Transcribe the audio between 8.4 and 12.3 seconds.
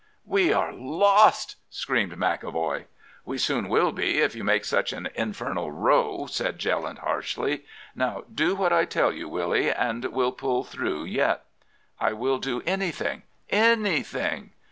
what I tell you, Willy, and we'll pull through yet.' "'I